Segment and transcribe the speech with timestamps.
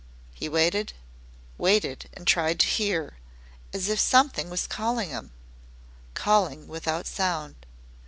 [0.33, 0.93] He waited
[1.59, 3.17] waited and tried to hear,
[3.71, 5.31] as if something was calling him
[6.15, 7.67] calling without sound.